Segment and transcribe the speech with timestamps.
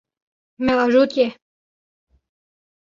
[0.57, 1.27] Me ajotiye.